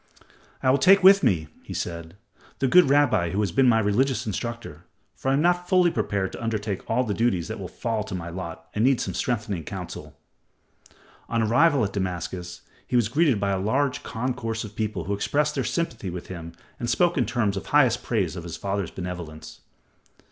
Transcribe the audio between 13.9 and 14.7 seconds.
concourse